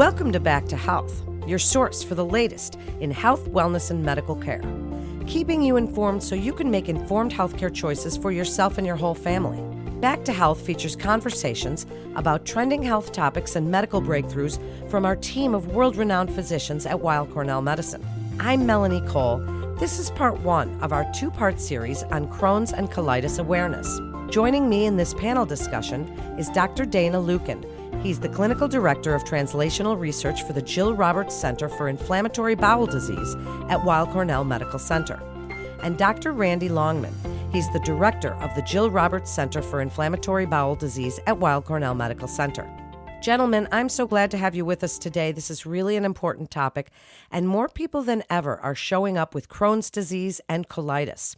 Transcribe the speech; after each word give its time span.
Welcome 0.00 0.32
to 0.32 0.40
Back 0.40 0.64
to 0.68 0.78
Health, 0.78 1.22
your 1.46 1.58
source 1.58 2.02
for 2.02 2.14
the 2.14 2.24
latest 2.24 2.78
in 3.00 3.10
health, 3.10 3.50
wellness, 3.50 3.90
and 3.90 4.02
medical 4.02 4.34
care. 4.34 4.62
Keeping 5.26 5.60
you 5.60 5.76
informed 5.76 6.22
so 6.22 6.34
you 6.34 6.54
can 6.54 6.70
make 6.70 6.88
informed 6.88 7.34
healthcare 7.34 7.72
choices 7.72 8.16
for 8.16 8.32
yourself 8.32 8.78
and 8.78 8.86
your 8.86 8.96
whole 8.96 9.14
family. 9.14 9.60
Back 10.00 10.24
to 10.24 10.32
Health 10.32 10.62
features 10.62 10.96
conversations 10.96 11.84
about 12.16 12.46
trending 12.46 12.82
health 12.82 13.12
topics 13.12 13.56
and 13.56 13.70
medical 13.70 14.00
breakthroughs 14.00 14.58
from 14.88 15.04
our 15.04 15.16
team 15.16 15.54
of 15.54 15.74
world 15.74 15.96
renowned 15.96 16.32
physicians 16.32 16.86
at 16.86 16.98
Weill 16.98 17.26
Cornell 17.26 17.60
Medicine. 17.60 18.02
I'm 18.40 18.64
Melanie 18.64 19.06
Cole. 19.06 19.40
This 19.78 19.98
is 19.98 20.10
part 20.12 20.40
one 20.40 20.80
of 20.80 20.94
our 20.94 21.04
two 21.12 21.30
part 21.30 21.60
series 21.60 22.04
on 22.04 22.26
Crohn's 22.28 22.72
and 22.72 22.90
colitis 22.90 23.38
awareness. 23.38 24.00
Joining 24.32 24.66
me 24.66 24.86
in 24.86 24.96
this 24.96 25.12
panel 25.12 25.44
discussion 25.44 26.08
is 26.38 26.48
Dr. 26.48 26.86
Dana 26.86 27.20
Lukin. 27.20 27.66
He's 28.02 28.18
the 28.18 28.30
Clinical 28.30 28.66
Director 28.66 29.14
of 29.14 29.24
Translational 29.24 29.98
Research 29.98 30.42
for 30.44 30.54
the 30.54 30.62
Jill 30.62 30.94
Roberts 30.94 31.34
Center 31.34 31.68
for 31.68 31.86
Inflammatory 31.86 32.54
Bowel 32.54 32.86
Disease 32.86 33.36
at 33.68 33.84
Weill 33.84 34.06
Cornell 34.06 34.42
Medical 34.42 34.78
Center. 34.78 35.20
And 35.82 35.98
Dr. 35.98 36.32
Randy 36.32 36.70
Longman. 36.70 37.12
He's 37.52 37.70
the 37.72 37.80
Director 37.80 38.32
of 38.36 38.54
the 38.54 38.62
Jill 38.62 38.90
Roberts 38.90 39.30
Center 39.30 39.60
for 39.60 39.82
Inflammatory 39.82 40.46
Bowel 40.46 40.76
Disease 40.76 41.20
at 41.26 41.38
Weill 41.38 41.60
Cornell 41.60 41.94
Medical 41.94 42.26
Center. 42.26 42.66
Gentlemen, 43.20 43.68
I'm 43.70 43.90
so 43.90 44.06
glad 44.06 44.30
to 44.30 44.38
have 44.38 44.54
you 44.54 44.64
with 44.64 44.82
us 44.82 44.98
today. 44.98 45.30
This 45.30 45.50
is 45.50 45.66
really 45.66 45.98
an 45.98 46.06
important 46.06 46.50
topic, 46.50 46.90
and 47.30 47.46
more 47.46 47.68
people 47.68 48.00
than 48.00 48.24
ever 48.30 48.58
are 48.60 48.74
showing 48.74 49.18
up 49.18 49.34
with 49.34 49.50
Crohn's 49.50 49.90
disease 49.90 50.40
and 50.48 50.70
colitis. 50.70 51.36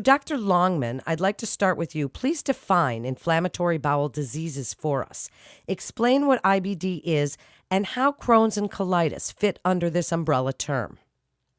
Dr. 0.00 0.38
Longman, 0.38 1.00
I'd 1.08 1.18
like 1.18 1.38
to 1.38 1.46
start 1.46 1.76
with 1.76 1.92
you. 1.96 2.08
Please 2.08 2.40
define 2.40 3.04
inflammatory 3.04 3.78
bowel 3.78 4.08
diseases 4.08 4.72
for 4.72 5.02
us. 5.02 5.28
Explain 5.66 6.28
what 6.28 6.40
IBD 6.44 7.02
is 7.04 7.36
and 7.68 7.84
how 7.84 8.12
Crohn's 8.12 8.56
and 8.56 8.70
colitis 8.70 9.32
fit 9.32 9.58
under 9.64 9.90
this 9.90 10.12
umbrella 10.12 10.52
term. 10.52 10.98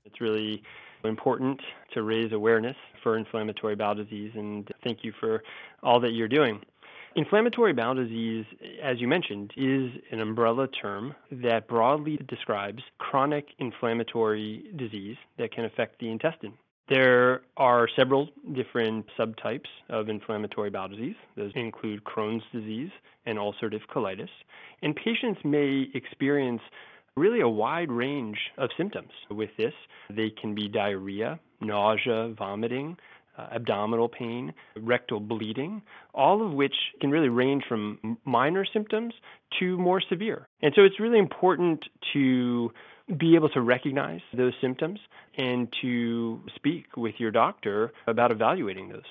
It's 0.05 0.21
really 0.21 0.63
important 1.03 1.59
to 1.93 2.01
raise 2.01 2.31
awareness 2.31 2.77
for 3.03 3.17
inflammatory 3.17 3.75
bowel 3.75 3.95
disease, 3.95 4.31
and 4.35 4.65
thank 4.85 5.03
you 5.03 5.11
for 5.19 5.43
all 5.83 5.99
that 5.99 6.13
you're 6.13 6.29
doing. 6.29 6.61
Inflammatory 7.17 7.73
bowel 7.73 7.95
disease, 7.95 8.45
as 8.81 9.01
you 9.01 9.07
mentioned, 9.09 9.51
is 9.57 9.91
an 10.11 10.21
umbrella 10.21 10.69
term 10.81 11.13
that 11.29 11.67
broadly 11.67 12.17
describes 12.29 12.83
chronic 12.99 13.47
inflammatory 13.59 14.63
disease 14.77 15.17
that 15.37 15.51
can 15.51 15.65
affect 15.65 15.99
the 15.99 16.09
intestine. 16.09 16.53
There 16.89 17.41
are 17.55 17.87
several 17.95 18.29
different 18.53 19.05
subtypes 19.17 19.67
of 19.89 20.09
inflammatory 20.09 20.71
bowel 20.71 20.87
disease. 20.87 21.15
Those 21.37 21.51
include 21.53 22.03
Crohn's 22.03 22.43
disease 22.51 22.89
and 23.27 23.37
ulcerative 23.37 23.81
colitis. 23.93 24.29
And 24.81 24.95
patients 24.95 25.39
may 25.43 25.87
experience 25.93 26.61
really 27.15 27.41
a 27.41 27.47
wide 27.47 27.91
range 27.91 28.39
of 28.57 28.71
symptoms 28.75 29.11
with 29.29 29.51
this. 29.55 29.73
They 30.09 30.31
can 30.31 30.55
be 30.55 30.67
diarrhea, 30.67 31.39
nausea, 31.61 32.33
vomiting, 32.35 32.97
uh, 33.39 33.55
abdominal 33.55 34.09
pain, 34.09 34.53
rectal 34.77 35.19
bleeding, 35.19 35.81
all 36.13 36.45
of 36.45 36.53
which 36.53 36.73
can 36.99 37.09
really 37.09 37.29
range 37.29 37.63
from 37.67 38.17
minor 38.25 38.65
symptoms 38.65 39.13
to 39.59 39.77
more 39.77 40.01
severe. 40.01 40.47
And 40.61 40.73
so 40.75 40.81
it's 40.83 40.99
really 40.99 41.19
important 41.19 41.85
to 42.13 42.71
be 43.17 43.35
able 43.35 43.49
to 43.49 43.61
recognize 43.61 44.21
those 44.35 44.53
symptoms 44.61 44.99
and 45.37 45.73
to 45.81 46.41
speak 46.55 46.97
with 46.97 47.15
your 47.17 47.31
doctor 47.31 47.91
about 48.07 48.31
evaluating 48.31 48.89
those. 48.89 49.05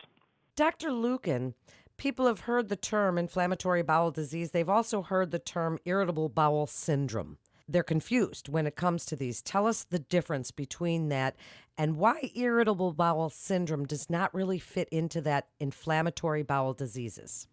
Dr. 0.57 0.92
Lukin, 0.92 1.55
people 1.97 2.27
have 2.27 2.41
heard 2.41 2.69
the 2.69 2.77
term 2.77 3.19
inflammatory 3.19 3.83
bowel 3.83 4.11
disease. 4.11 4.51
They've 4.51 4.69
also 4.69 5.03
heard 5.03 5.31
the 5.31 5.39
term 5.39 5.79
irritable 5.85 6.29
bowel 6.29 6.67
syndrome. 6.67 7.39
They're 7.69 7.83
confused 7.83 8.48
when 8.48 8.66
it 8.66 8.77
comes 8.77 9.05
to 9.06 9.16
these. 9.16 9.42
Tell 9.42 9.66
us 9.66 9.84
the 9.84 9.98
difference 9.98 10.50
between 10.50 11.08
that 11.11 11.36
and 11.77 11.96
why 11.96 12.33
irritable 12.34 12.92
bowel 12.92 13.30
syndrome 13.30 13.86
does 13.86 14.08
not 14.08 14.34
really 14.34 14.58
fit 14.58 14.89
into 14.90 15.20
that 15.23 15.48
inflammatory 15.61 16.42
bowel 16.42 16.73
diseases. 16.73 17.46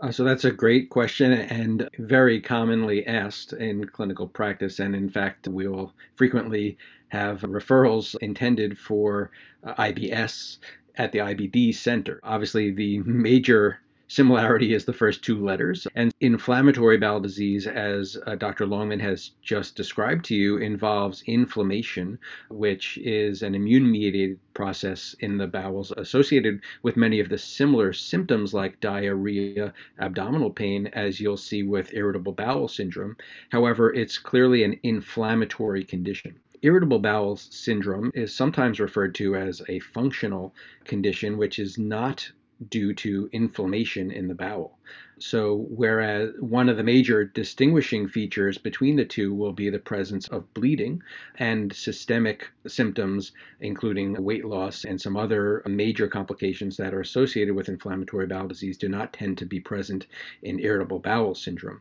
Uh, 0.00 0.12
so 0.12 0.22
that's 0.22 0.44
a 0.44 0.52
great 0.52 0.90
question 0.90 1.32
and 1.32 1.88
very 1.98 2.40
commonly 2.40 3.04
asked 3.06 3.52
in 3.54 3.84
clinical 3.86 4.28
practice. 4.28 4.78
And 4.78 4.94
in 4.94 5.10
fact, 5.10 5.48
we 5.48 5.66
will 5.66 5.92
frequently 6.14 6.78
have 7.08 7.40
referrals 7.40 8.14
intended 8.20 8.78
for 8.78 9.32
uh, 9.64 9.74
IBS 9.74 10.58
at 10.96 11.10
the 11.10 11.18
IBD 11.18 11.74
center. 11.74 12.20
Obviously, 12.22 12.70
the 12.70 12.98
major 13.00 13.80
similarity 14.08 14.74
is 14.74 14.84
the 14.84 14.92
first 14.92 15.22
two 15.22 15.44
letters. 15.44 15.86
And 15.94 16.12
inflammatory 16.20 16.96
bowel 16.96 17.20
disease, 17.20 17.66
as 17.66 18.16
uh, 18.26 18.34
Dr. 18.34 18.66
Longman 18.66 19.00
has 19.00 19.32
just 19.42 19.76
described 19.76 20.24
to 20.26 20.34
you, 20.34 20.56
involves 20.56 21.22
inflammation, 21.26 22.18
which 22.48 22.98
is 22.98 23.42
an 23.42 23.54
immune 23.54 23.90
mediated 23.90 24.38
process 24.54 25.14
in 25.20 25.36
the 25.36 25.46
bowels 25.46 25.92
associated 25.92 26.60
with 26.82 26.96
many 26.96 27.20
of 27.20 27.28
the 27.28 27.38
similar 27.38 27.92
symptoms 27.92 28.52
like 28.52 28.80
diarrhea, 28.80 29.72
abdominal 30.00 30.50
pain, 30.50 30.88
as 30.88 31.20
you'll 31.20 31.36
see 31.36 31.62
with 31.62 31.94
irritable 31.94 32.32
bowel 32.32 32.66
syndrome. 32.66 33.16
However, 33.50 33.92
it's 33.94 34.18
clearly 34.18 34.64
an 34.64 34.80
inflammatory 34.82 35.84
condition. 35.84 36.40
Irritable 36.62 36.98
bowel 36.98 37.36
syndrome 37.36 38.10
is 38.14 38.34
sometimes 38.34 38.80
referred 38.80 39.14
to 39.14 39.36
as 39.36 39.62
a 39.68 39.78
functional 39.78 40.54
condition, 40.84 41.36
which 41.36 41.60
is 41.60 41.78
not 41.78 42.32
due 42.70 42.92
to 42.92 43.28
inflammation 43.32 44.10
in 44.10 44.26
the 44.28 44.34
bowel. 44.34 44.78
So, 45.20 45.66
whereas 45.68 46.32
one 46.38 46.68
of 46.68 46.76
the 46.76 46.84
major 46.84 47.24
distinguishing 47.24 48.08
features 48.08 48.58
between 48.58 48.96
the 48.96 49.04
two 49.04 49.34
will 49.34 49.52
be 49.52 49.68
the 49.68 49.78
presence 49.78 50.28
of 50.28 50.52
bleeding 50.54 51.02
and 51.38 51.72
systemic 51.72 52.48
symptoms, 52.66 53.32
including 53.60 54.22
weight 54.22 54.44
loss 54.44 54.84
and 54.84 55.00
some 55.00 55.16
other 55.16 55.62
major 55.66 56.06
complications 56.06 56.76
that 56.76 56.94
are 56.94 57.00
associated 57.00 57.54
with 57.54 57.68
inflammatory 57.68 58.26
bowel 58.26 58.48
disease, 58.48 58.78
do 58.78 58.88
not 58.88 59.12
tend 59.12 59.38
to 59.38 59.46
be 59.46 59.60
present 59.60 60.06
in 60.42 60.60
irritable 60.60 61.00
bowel 61.00 61.34
syndrome. 61.34 61.80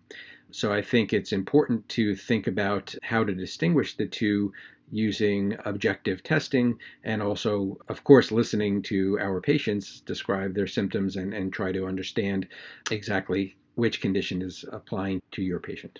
So, 0.49 0.73
I 0.73 0.81
think 0.81 1.13
it's 1.13 1.33
important 1.33 1.87
to 1.89 2.15
think 2.15 2.47
about 2.47 2.95
how 3.03 3.23
to 3.23 3.33
distinguish 3.33 3.95
the 3.95 4.07
two 4.07 4.53
using 4.91 5.57
objective 5.65 6.23
testing 6.23 6.77
and 7.03 7.21
also, 7.21 7.77
of 7.89 8.03
course, 8.03 8.31
listening 8.31 8.81
to 8.83 9.19
our 9.19 9.41
patients 9.41 10.01
describe 10.01 10.53
their 10.53 10.67
symptoms 10.67 11.15
and, 11.15 11.33
and 11.33 11.51
try 11.51 11.71
to 11.71 11.85
understand 11.85 12.47
exactly 12.91 13.57
which 13.75 14.01
condition 14.01 14.41
is 14.41 14.65
applying 14.71 15.21
to 15.31 15.41
your 15.41 15.59
patient. 15.59 15.99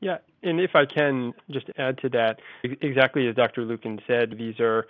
Yeah, 0.00 0.18
and 0.42 0.60
if 0.60 0.76
I 0.76 0.86
can 0.86 1.34
just 1.50 1.66
add 1.76 1.98
to 1.98 2.08
that, 2.10 2.38
exactly 2.62 3.26
as 3.26 3.34
Dr. 3.34 3.64
Lukin 3.64 4.00
said, 4.06 4.36
these 4.38 4.60
are 4.60 4.86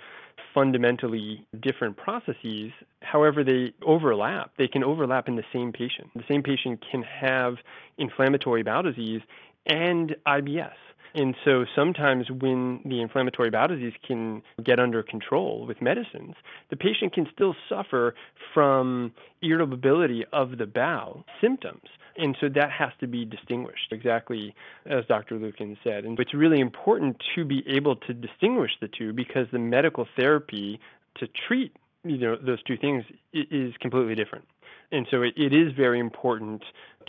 fundamentally 0.55 1.47
different 1.61 1.97
processes. 1.97 2.73
However, 3.01 3.43
they 3.43 3.73
overlap. 3.83 4.53
They 4.59 4.69
can 4.69 4.85
overlap 4.85 5.29
in 5.29 5.37
the 5.37 5.45
same 5.53 5.73
patient. 5.73 6.11
The 6.15 6.25
same 6.29 6.43
patient 6.43 6.85
can 6.91 7.03
have 7.03 7.57
inflammatory 7.97 8.63
bowel 8.63 8.83
disease 8.83 9.23
and 9.67 10.17
IBS. 10.27 10.73
And 11.15 11.35
so 11.45 11.65
sometimes 11.75 12.31
when 12.31 12.81
the 12.85 13.01
inflammatory 13.01 13.51
bowel 13.51 13.69
disease 13.69 13.95
can 14.07 14.43
get 14.63 14.79
under 14.79 15.03
control 15.03 15.67
with 15.67 15.81
medicines, 15.81 16.35
the 16.71 16.77
patient 16.77 17.15
can 17.15 17.27
still 17.33 17.57
suffer 17.69 18.15
from 18.53 19.13
irritability 19.43 20.25
of 20.33 20.59
the 20.59 20.67
bowel 20.67 21.25
symptoms. 21.41 21.83
And 22.17 22.37
so 22.41 22.49
that 22.55 22.71
has 22.71 22.91
to 23.01 23.07
be 23.07 23.25
distinguished, 23.25 23.93
exactly 23.93 24.55
as 24.87 25.05
Dr. 25.07 25.37
Lukin 25.37 25.79
said. 25.83 26.05
And 26.05 26.19
it's 26.19 26.35
really 26.35 26.61
important 26.61 27.23
to 27.35 27.45
be 27.45 27.65
able 27.67 27.97
to 27.97 28.13
distinguish 28.13 28.73
the 28.81 28.89
two 28.89 29.13
because 29.13 29.47
the 29.51 29.59
medical 29.59 30.07
therapy 30.17 30.81
to 31.17 31.29
treat 31.49 31.73
you 32.05 32.19
know 32.19 32.37
those 32.37 32.63
two 32.63 32.77
things 32.77 33.05
is 33.33 33.75
completely 33.81 34.15
different. 34.15 34.45
And 34.91 35.07
so 35.11 35.23
it, 35.23 35.35
it 35.37 35.53
is 35.53 35.73
very 35.77 36.01
important 36.01 36.63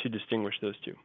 to 0.04 0.10
distinguish 0.10 0.56
those 0.62 0.76
two. 0.84 0.96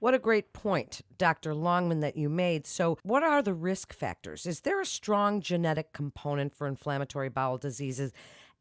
What 0.00 0.14
a 0.14 0.18
great 0.18 0.52
point, 0.52 1.00
Dr. 1.16 1.54
Longman, 1.54 2.00
that 2.00 2.16
you 2.16 2.28
made. 2.28 2.68
So, 2.68 2.98
what 3.02 3.24
are 3.24 3.42
the 3.42 3.54
risk 3.54 3.92
factors? 3.92 4.46
Is 4.46 4.60
there 4.60 4.80
a 4.80 4.86
strong 4.86 5.40
genetic 5.40 5.92
component 5.92 6.54
for 6.54 6.68
inflammatory 6.68 7.28
bowel 7.28 7.58
diseases? 7.58 8.12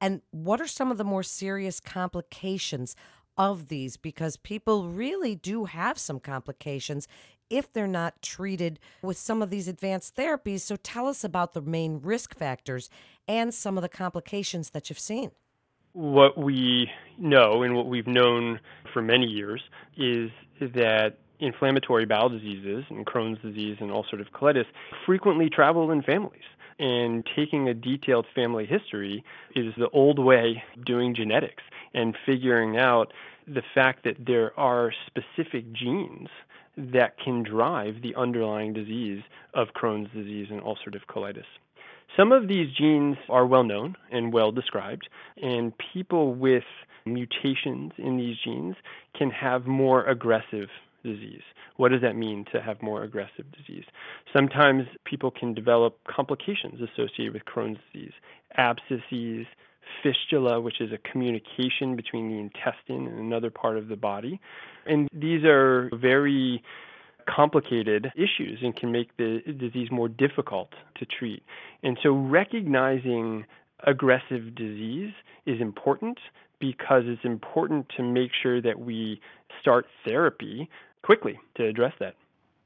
And 0.01 0.21
what 0.31 0.59
are 0.59 0.67
some 0.67 0.89
of 0.89 0.97
the 0.97 1.03
more 1.03 1.21
serious 1.21 1.79
complications 1.79 2.95
of 3.37 3.67
these? 3.67 3.97
Because 3.97 4.35
people 4.37 4.89
really 4.89 5.35
do 5.35 5.65
have 5.65 5.99
some 5.99 6.19
complications 6.19 7.07
if 7.51 7.71
they're 7.71 7.85
not 7.85 8.21
treated 8.23 8.79
with 9.03 9.17
some 9.17 9.43
of 9.43 9.51
these 9.51 9.67
advanced 9.67 10.15
therapies. 10.15 10.61
So, 10.61 10.75
tell 10.75 11.07
us 11.07 11.23
about 11.23 11.53
the 11.53 11.61
main 11.61 11.99
risk 12.01 12.35
factors 12.35 12.89
and 13.27 13.53
some 13.53 13.77
of 13.77 13.83
the 13.83 13.89
complications 13.89 14.71
that 14.71 14.89
you've 14.89 14.97
seen. 14.97 15.29
What 15.93 16.35
we 16.35 16.89
know 17.19 17.61
and 17.61 17.75
what 17.75 17.85
we've 17.85 18.07
known 18.07 18.59
for 18.91 19.03
many 19.03 19.27
years 19.27 19.61
is 19.97 20.31
that 20.59 21.17
inflammatory 21.39 22.05
bowel 22.05 22.29
diseases 22.29 22.85
and 22.89 23.05
Crohn's 23.05 23.41
disease 23.41 23.77
and 23.79 23.89
ulcerative 23.89 24.31
colitis 24.33 24.65
frequently 25.05 25.49
travel 25.49 25.91
in 25.91 26.01
families. 26.01 26.43
And 26.79 27.27
taking 27.35 27.67
a 27.67 27.73
detailed 27.73 28.27
family 28.35 28.65
history 28.65 29.23
is 29.55 29.73
the 29.77 29.89
old 29.89 30.19
way 30.19 30.63
doing 30.85 31.15
genetics 31.15 31.63
and 31.93 32.15
figuring 32.25 32.77
out 32.77 33.13
the 33.47 33.63
fact 33.73 34.03
that 34.03 34.17
there 34.25 34.57
are 34.59 34.93
specific 35.07 35.71
genes 35.73 36.29
that 36.77 37.17
can 37.17 37.41
drive 37.41 38.03
the 38.03 38.13
underlying 38.15 38.73
disease 38.73 39.23
of 39.55 39.69
Crohn's 39.69 40.11
disease 40.13 40.47
and 40.51 40.61
ulcerative 40.61 41.05
colitis. 41.09 41.45
Some 42.15 42.31
of 42.31 42.47
these 42.47 42.71
genes 42.73 43.17
are 43.29 43.45
well 43.45 43.63
known 43.63 43.95
and 44.11 44.31
well 44.31 44.51
described, 44.51 45.09
and 45.41 45.73
people 45.93 46.35
with 46.35 46.63
mutations 47.05 47.93
in 47.97 48.17
these 48.17 48.37
genes 48.43 48.75
can 49.17 49.31
have 49.31 49.65
more 49.65 50.05
aggressive 50.05 50.69
disease. 51.03 51.41
What 51.77 51.91
does 51.91 52.01
that 52.01 52.15
mean 52.15 52.45
to 52.51 52.61
have 52.61 52.81
more 52.81 53.03
aggressive 53.03 53.45
disease? 53.51 53.85
Sometimes 54.35 54.83
people 55.05 55.31
can 55.31 55.53
develop 55.53 55.99
complications 56.07 56.81
associated 56.81 57.33
with 57.33 57.45
Crohn's 57.45 57.79
disease, 57.93 58.13
abscesses, 58.57 59.45
fistula, 60.03 60.59
which 60.59 60.81
is 60.81 60.91
a 60.91 60.97
communication 61.09 61.95
between 61.95 62.29
the 62.29 62.39
intestine 62.39 63.07
and 63.07 63.19
another 63.19 63.49
part 63.49 63.77
of 63.77 63.87
the 63.87 63.95
body. 63.95 64.39
And 64.85 65.07
these 65.13 65.43
are 65.45 65.89
very 65.93 66.61
complicated 67.27 68.11
issues 68.15 68.59
and 68.61 68.75
can 68.75 68.91
make 68.91 69.15
the 69.17 69.41
disease 69.59 69.89
more 69.91 70.07
difficult 70.07 70.69
to 70.95 71.05
treat. 71.05 71.43
And 71.83 71.97
so 72.01 72.11
recognizing 72.11 73.45
aggressive 73.85 74.55
disease 74.55 75.13
is 75.45 75.61
important 75.61 76.19
because 76.59 77.03
it's 77.05 77.23
important 77.23 77.87
to 77.97 78.03
make 78.03 78.31
sure 78.41 78.61
that 78.61 78.79
we 78.79 79.21
start 79.61 79.85
therapy 80.05 80.69
quickly 81.07 81.39
to 81.55 81.65
address 81.65 81.93
that. 82.01 82.15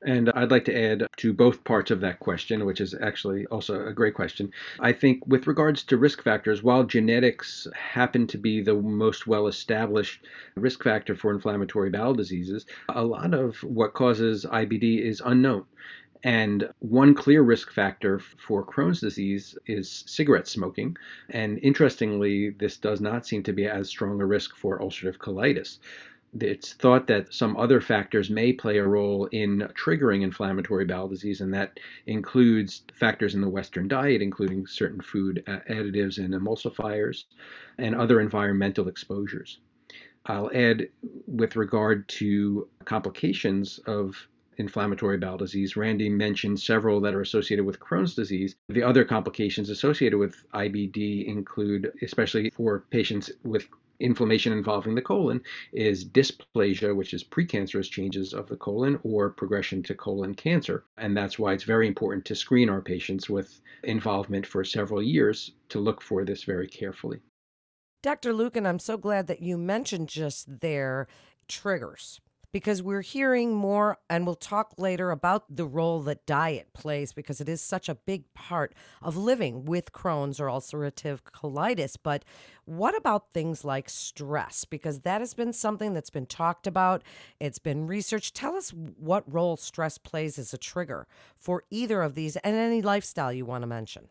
And 0.04 0.32
I'd 0.32 0.50
like 0.50 0.66
to 0.66 0.76
add 0.76 1.06
to 1.18 1.32
both 1.32 1.64
parts 1.64 1.92
of 1.92 2.02
that 2.02 2.20
question, 2.20 2.66
which 2.66 2.82
is 2.82 2.96
actually 3.00 3.46
also 3.46 3.86
a 3.86 3.94
great 3.94 4.16
question. 4.16 4.52
I 4.80 4.94
think, 4.94 5.28
with 5.28 5.46
regards 5.46 5.84
to 5.84 5.98
risk 5.98 6.24
factors, 6.24 6.64
while 6.64 6.84
genetics 6.84 7.68
happen 7.76 8.26
to 8.26 8.40
be 8.40 8.60
the 8.60 8.74
most 8.74 9.28
well 9.28 9.46
established 9.46 10.26
risk 10.56 10.84
factor 10.84 11.16
for 11.16 11.32
inflammatory 11.32 11.92
bowel 11.92 12.16
diseases, 12.16 12.66
a 12.90 13.06
lot 13.06 13.36
of 13.36 13.58
what 13.64 13.94
causes 13.94 14.44
IBD 14.44 15.02
is 15.02 15.22
unknown. 15.24 15.66
And 16.24 16.68
one 16.80 17.14
clear 17.14 17.44
risk 17.44 17.72
factor 17.72 18.18
for 18.20 18.66
Crohn's 18.66 19.02
disease 19.02 19.56
is 19.68 20.04
cigarette 20.08 20.48
smoking. 20.48 20.98
And 21.30 21.60
interestingly, 21.60 22.50
this 22.50 22.78
does 22.78 23.02
not 23.02 23.28
seem 23.28 23.44
to 23.44 23.54
be 23.54 23.68
as 23.68 23.90
strong 23.90 24.20
a 24.20 24.26
risk 24.26 24.56
for 24.56 24.80
ulcerative 24.80 25.18
colitis 25.18 25.78
it's 26.40 26.74
thought 26.74 27.08
that 27.08 27.34
some 27.34 27.58
other 27.58 27.82
factors 27.82 28.30
may 28.30 28.54
play 28.54 28.78
a 28.78 28.88
role 28.88 29.26
in 29.28 29.68
triggering 29.74 30.22
inflammatory 30.24 30.86
bowel 30.86 31.08
disease, 31.08 31.42
and 31.42 31.54
that 31.54 31.80
includes 32.06 32.84
factors 32.94 33.36
in 33.36 33.42
the 33.42 33.50
Western 33.50 33.88
diet, 33.88 34.22
including 34.22 34.66
certain 34.66 35.02
food 35.02 35.44
uh, 35.48 35.60
additives 35.70 36.18
and 36.18 36.34
emulsifiers, 36.34 37.26
and 37.78 37.96
other 37.96 38.22
environmental 38.22 38.88
exposures. 38.88 39.60
I'll 40.26 40.52
add, 40.54 40.88
with 41.28 41.56
regard 41.56 42.08
to 42.10 42.70
complications 42.86 43.80
of 43.80 44.16
inflammatory 44.58 45.18
bowel 45.18 45.38
disease. 45.38 45.76
Randy 45.76 46.10
mentioned 46.10 46.60
several 46.60 47.02
that 47.02 47.16
are 47.16 47.22
associated 47.22 47.66
with 47.66 47.80
Crohn's 47.80 48.16
disease. 48.16 48.56
The 48.70 48.84
other 48.84 49.04
complications 49.04 49.70
associated 49.70 50.18
with 50.18 50.36
IBD 50.54 51.26
include, 51.26 51.92
especially 52.02 52.52
for 52.52 52.86
patients 52.92 53.32
with 53.44 53.68
inflammation 54.02 54.52
involving 54.54 54.96
the 54.96 55.02
colon 55.02 55.42
is 55.72 56.04
dysplasia, 56.04 56.96
which 56.96 57.14
is 57.14 57.24
precancerous 57.24 57.90
changes 57.90 58.34
of 58.34 58.48
the 58.48 58.58
colon 58.58 59.00
or 59.04 59.30
progression 59.30 59.84
to 59.84 59.96
colon 59.96 60.34
cancer. 60.36 60.86
And 60.98 61.16
that's 61.16 61.40
why 61.40 61.54
it's 61.54 61.64
very 61.64 61.88
important 61.88 62.26
to 62.26 62.36
screen 62.36 62.70
our 62.70 62.82
patients 62.82 63.30
with 63.30 63.62
involvement 63.84 64.46
for 64.46 64.64
several 64.64 65.02
years 65.02 65.52
to 65.70 65.80
look 65.80 66.02
for 66.02 66.26
this 66.26 66.44
very 66.44 66.68
carefully. 66.68 67.20
Dr. 68.04 68.34
Lukin, 68.34 68.66
I'm 68.66 68.80
so 68.80 68.98
glad 68.98 69.28
that 69.28 69.42
you 69.42 69.58
mentioned 69.58 70.10
just 70.10 70.60
their 70.60 71.08
triggers 71.48 72.20
because 72.52 72.84
we're 72.84 73.02
hearing 73.02 73.54
more, 73.54 73.98
and 74.10 74.26
we'll 74.26 74.36
talk 74.36 74.74
later 74.78 75.12
about 75.12 75.44
the 75.54 75.66
role 75.66 76.02
that 76.02 76.26
diet 76.26 76.74
plays 76.74 77.14
because 77.14 77.40
it 77.40 77.48
is 77.48 77.62
such 77.62 77.88
a 77.88 77.96
big 77.96 78.32
part 78.34 78.74
of 79.02 79.16
living 79.16 79.66
with 79.66 79.94
Crohn's 79.94 80.40
or 80.40 80.48
ulcerative 80.48 81.22
colitis. 81.24 81.96
But 82.02 82.26
what 82.66 82.96
about 82.96 83.34
things 83.34 83.64
like 83.64 83.90
stress? 83.90 84.66
Because 84.66 85.02
that 85.02 85.22
has 85.22 85.34
been 85.34 85.54
something 85.54 85.94
that's 85.94 86.10
been 86.10 86.26
talked 86.26 86.68
about, 86.68 87.04
it's 87.40 87.60
been 87.60 87.88
researched. 87.88 88.36
Tell 88.36 88.56
us 88.56 88.72
what 88.72 89.32
role 89.32 89.58
stress 89.58 89.98
plays 89.98 90.38
as 90.38 90.54
a 90.54 90.58
trigger 90.58 91.08
for 91.38 91.64
either 91.70 92.02
of 92.02 92.16
these 92.16 92.36
and 92.38 92.56
any 92.56 92.82
lifestyle 92.82 93.32
you 93.32 93.46
want 93.46 93.62
to 93.62 93.68
mention. 93.68 94.08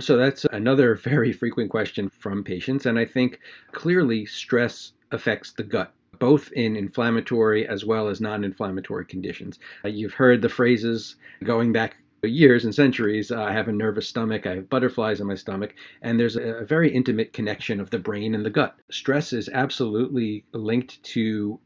So 0.00 0.16
that's 0.16 0.44
another 0.46 0.94
very 1.04 1.32
frequent 1.32 1.70
question 1.70 2.08
from 2.08 2.44
patients. 2.44 2.86
And 2.86 2.98
I 2.98 3.04
think 3.04 3.40
clearly 3.72 4.26
stress 4.26 4.92
affects 5.10 5.52
the 5.52 5.62
gut 5.62 5.94
both 6.22 6.52
in 6.52 6.76
inflammatory 6.76 7.66
as 7.66 7.84
well 7.84 8.06
as 8.06 8.20
non 8.20 8.44
inflammatory 8.44 9.04
conditions. 9.04 9.58
Uh, 9.84 9.88
you've 9.88 10.14
heard 10.14 10.40
the 10.40 10.48
phrases 10.48 11.16
going 11.42 11.72
back 11.72 11.96
years 12.22 12.64
and 12.64 12.72
centuries 12.72 13.32
uh, 13.32 13.42
I 13.42 13.52
have 13.52 13.66
a 13.66 13.72
nervous 13.72 14.06
stomach, 14.06 14.46
I 14.46 14.54
have 14.54 14.68
butterflies 14.68 15.20
in 15.20 15.26
my 15.26 15.34
stomach, 15.34 15.74
and 16.00 16.20
there's 16.20 16.36
a 16.36 16.64
very 16.64 16.94
intimate 16.94 17.32
connection 17.32 17.80
of 17.80 17.90
the 17.90 17.98
brain 17.98 18.36
and 18.36 18.46
the 18.46 18.50
gut. 18.50 18.76
Stress 18.88 19.32
is 19.32 19.48
absolutely 19.48 20.44
linked 20.52 21.02
to 21.14 21.58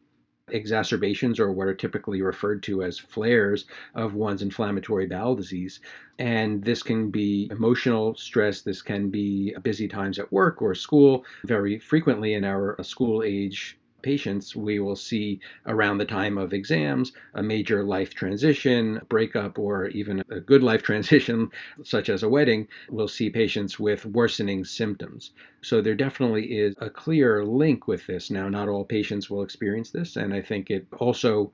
exacerbations 0.48 1.38
or 1.38 1.52
what 1.52 1.68
are 1.68 1.74
typically 1.74 2.22
referred 2.22 2.62
to 2.62 2.82
as 2.82 2.98
flares 2.98 3.66
of 3.94 4.14
one's 4.14 4.40
inflammatory 4.40 5.06
bowel 5.06 5.36
disease. 5.36 5.80
And 6.18 6.64
this 6.64 6.82
can 6.82 7.10
be 7.10 7.48
emotional 7.50 8.14
stress, 8.14 8.62
this 8.62 8.80
can 8.80 9.10
be 9.10 9.54
busy 9.62 9.86
times 9.86 10.18
at 10.18 10.32
work 10.32 10.62
or 10.62 10.74
school. 10.74 11.26
Very 11.44 11.78
frequently 11.78 12.32
in 12.32 12.44
our 12.44 12.82
school 12.82 13.22
age 13.22 13.78
patients, 14.06 14.54
we 14.54 14.78
will 14.78 14.94
see 14.94 15.40
around 15.66 15.98
the 15.98 16.04
time 16.04 16.38
of 16.38 16.52
exams 16.52 17.12
a 17.34 17.42
major 17.42 17.82
life 17.82 18.14
transition, 18.14 19.00
breakup, 19.08 19.58
or 19.58 19.88
even 19.88 20.22
a 20.30 20.38
good 20.38 20.62
life 20.62 20.84
transition, 20.84 21.50
such 21.82 22.08
as 22.08 22.22
a 22.22 22.28
wedding. 22.28 22.68
We'll 22.88 23.08
see 23.08 23.30
patients 23.30 23.80
with 23.80 24.06
worsening 24.06 24.64
symptoms. 24.64 25.32
So 25.60 25.80
there 25.80 25.96
definitely 25.96 26.56
is 26.56 26.76
a 26.78 26.88
clear 26.88 27.44
link 27.44 27.88
with 27.88 28.06
this. 28.06 28.30
Now, 28.30 28.48
not 28.48 28.68
all 28.68 28.84
patients 28.84 29.28
will 29.28 29.42
experience 29.42 29.90
this, 29.90 30.14
and 30.14 30.32
I 30.32 30.40
think 30.40 30.70
it 30.70 30.86
also 31.00 31.52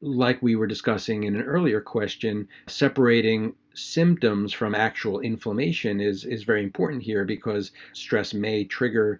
like 0.00 0.40
we 0.42 0.54
were 0.54 0.66
discussing 0.66 1.24
in 1.24 1.34
an 1.34 1.42
earlier 1.42 1.80
question, 1.80 2.46
separating 2.68 3.54
symptoms 3.74 4.52
from 4.52 4.74
actual 4.74 5.20
inflammation 5.20 6.00
is, 6.00 6.24
is 6.24 6.44
very 6.44 6.62
important 6.62 7.02
here 7.02 7.24
because 7.24 7.72
stress 7.94 8.34
may 8.34 8.64
trigger 8.64 9.18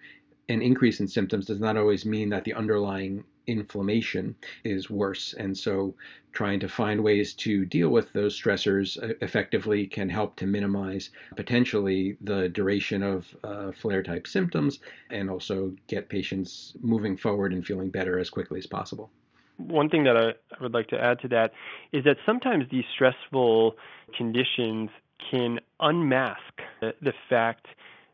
an 0.48 0.62
increase 0.62 1.00
in 1.00 1.08
symptoms 1.08 1.46
does 1.46 1.60
not 1.60 1.76
always 1.76 2.04
mean 2.04 2.28
that 2.30 2.44
the 2.44 2.54
underlying 2.54 3.24
inflammation 3.46 4.34
is 4.64 4.90
worse. 4.90 5.34
And 5.34 5.56
so, 5.56 5.94
trying 6.32 6.58
to 6.60 6.68
find 6.68 7.02
ways 7.02 7.34
to 7.34 7.64
deal 7.64 7.90
with 7.90 8.12
those 8.12 8.38
stressors 8.38 8.98
effectively 9.22 9.86
can 9.86 10.08
help 10.08 10.34
to 10.36 10.46
minimize 10.46 11.10
potentially 11.36 12.16
the 12.22 12.48
duration 12.48 13.02
of 13.02 13.36
uh, 13.44 13.70
flare 13.70 14.02
type 14.02 14.26
symptoms 14.26 14.80
and 15.10 15.30
also 15.30 15.72
get 15.86 16.08
patients 16.08 16.74
moving 16.80 17.16
forward 17.16 17.52
and 17.52 17.64
feeling 17.64 17.88
better 17.88 18.18
as 18.18 18.30
quickly 18.30 18.58
as 18.58 18.66
possible. 18.66 19.10
One 19.58 19.88
thing 19.88 20.02
that 20.04 20.16
I, 20.16 20.30
I 20.30 20.62
would 20.62 20.74
like 20.74 20.88
to 20.88 21.00
add 21.00 21.20
to 21.20 21.28
that 21.28 21.52
is 21.92 22.02
that 22.04 22.16
sometimes 22.26 22.64
these 22.70 22.84
stressful 22.92 23.76
conditions 24.16 24.90
can 25.30 25.60
unmask 25.78 26.40
the, 26.80 26.94
the 27.00 27.12
fact 27.28 27.66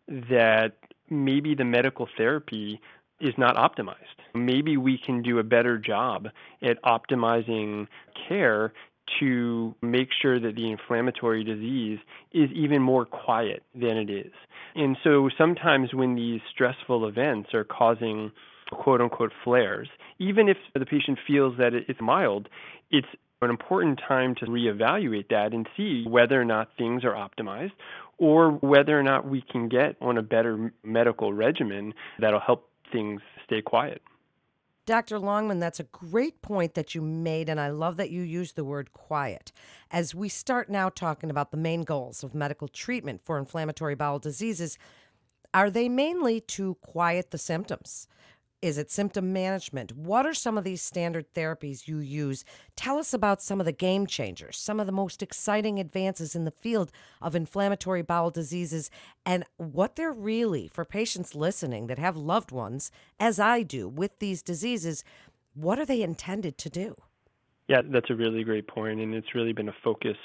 that 0.08 0.74
maybe 1.10 1.54
the 1.54 1.64
medical 1.64 2.08
therapy 2.16 2.80
is 3.20 3.34
not 3.36 3.56
optimized. 3.56 3.96
Maybe 4.34 4.76
we 4.76 4.98
can 4.98 5.22
do 5.22 5.38
a 5.38 5.42
better 5.42 5.76
job 5.76 6.28
at 6.62 6.82
optimizing 6.82 7.86
care 8.28 8.72
to 9.18 9.74
make 9.82 10.08
sure 10.22 10.38
that 10.38 10.54
the 10.54 10.70
inflammatory 10.70 11.42
disease 11.42 11.98
is 12.32 12.50
even 12.52 12.80
more 12.80 13.04
quiet 13.04 13.62
than 13.74 13.96
it 13.96 14.08
is. 14.08 14.32
And 14.74 14.96
so 15.02 15.28
sometimes 15.36 15.92
when 15.92 16.14
these 16.14 16.40
stressful 16.50 17.06
events 17.06 17.52
are 17.54 17.64
causing 17.64 18.30
quote 18.70 19.00
unquote 19.00 19.32
flares, 19.42 19.88
even 20.18 20.48
if 20.48 20.56
the 20.74 20.86
patient 20.86 21.18
feels 21.26 21.56
that 21.58 21.72
it's 21.74 22.00
mild, 22.00 22.48
it's 22.90 23.08
an 23.42 23.50
important 23.50 24.00
time 24.06 24.34
to 24.36 24.46
reevaluate 24.46 25.28
that 25.30 25.52
and 25.52 25.66
see 25.76 26.04
whether 26.06 26.40
or 26.40 26.44
not 26.44 26.68
things 26.76 27.04
are 27.04 27.14
optimized 27.14 27.72
or 28.20 28.52
whether 28.52 28.96
or 28.96 29.02
not 29.02 29.26
we 29.26 29.42
can 29.42 29.68
get 29.68 29.96
on 30.00 30.18
a 30.18 30.22
better 30.22 30.72
medical 30.84 31.32
regimen 31.32 31.94
that'll 32.20 32.38
help 32.38 32.68
things 32.92 33.20
stay 33.44 33.62
quiet. 33.62 34.02
Dr. 34.86 35.18
Longman, 35.18 35.58
that's 35.58 35.80
a 35.80 35.84
great 35.84 36.42
point 36.42 36.74
that 36.74 36.94
you 36.94 37.00
made, 37.00 37.48
and 37.48 37.60
I 37.60 37.68
love 37.68 37.96
that 37.96 38.10
you 38.10 38.22
used 38.22 38.56
the 38.56 38.64
word 38.64 38.92
quiet. 38.92 39.52
As 39.90 40.14
we 40.14 40.28
start 40.28 40.68
now 40.68 40.88
talking 40.88 41.30
about 41.30 41.50
the 41.50 41.56
main 41.56 41.82
goals 41.82 42.22
of 42.22 42.34
medical 42.34 42.68
treatment 42.68 43.20
for 43.24 43.38
inflammatory 43.38 43.94
bowel 43.94 44.18
diseases, 44.18 44.78
are 45.54 45.70
they 45.70 45.88
mainly 45.88 46.40
to 46.40 46.74
quiet 46.76 47.30
the 47.30 47.38
symptoms? 47.38 48.08
Is 48.62 48.76
it 48.76 48.90
symptom 48.90 49.32
management? 49.32 49.96
What 49.96 50.26
are 50.26 50.34
some 50.34 50.58
of 50.58 50.64
these 50.64 50.82
standard 50.82 51.32
therapies 51.32 51.88
you 51.88 51.98
use? 51.98 52.44
Tell 52.76 52.98
us 52.98 53.14
about 53.14 53.40
some 53.40 53.58
of 53.58 53.64
the 53.64 53.72
game 53.72 54.06
changers, 54.06 54.58
some 54.58 54.78
of 54.78 54.84
the 54.84 54.92
most 54.92 55.22
exciting 55.22 55.80
advances 55.80 56.34
in 56.34 56.44
the 56.44 56.50
field 56.50 56.92
of 57.22 57.34
inflammatory 57.34 58.02
bowel 58.02 58.30
diseases, 58.30 58.90
and 59.24 59.44
what 59.56 59.96
they're 59.96 60.12
really, 60.12 60.68
for 60.68 60.84
patients 60.84 61.34
listening 61.34 61.86
that 61.86 61.98
have 61.98 62.18
loved 62.18 62.52
ones, 62.52 62.90
as 63.18 63.40
I 63.40 63.62
do, 63.62 63.88
with 63.88 64.18
these 64.18 64.42
diseases, 64.42 65.04
what 65.54 65.78
are 65.78 65.86
they 65.86 66.02
intended 66.02 66.58
to 66.58 66.68
do? 66.68 66.96
Yeah, 67.70 67.82
that's 67.84 68.10
a 68.10 68.16
really 68.16 68.42
great 68.42 68.66
point, 68.66 68.98
and 68.98 69.14
it's 69.14 69.32
really 69.32 69.52
been 69.52 69.68
a 69.68 69.74
focus 69.84 70.16